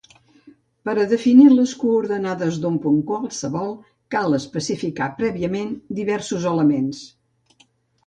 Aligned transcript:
Per 0.87 0.95
a 1.01 1.03
definir 1.11 1.45
les 1.55 1.73
coordenades 1.81 2.57
d'un 2.65 2.81
punt 2.87 2.99
qualsevol, 3.11 3.71
cal 4.19 4.41
especificar 4.41 5.13
prèviament 5.23 5.73
diversos 6.03 6.53
elements. 6.57 7.09